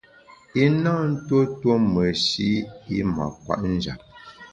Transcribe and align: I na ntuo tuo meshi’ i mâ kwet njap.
I 0.63 0.65
na 0.81 0.93
ntuo 1.13 1.41
tuo 1.59 1.75
meshi’ 1.93 2.47
i 2.97 2.99
mâ 3.13 3.25
kwet 3.43 3.61
njap. 3.73 4.01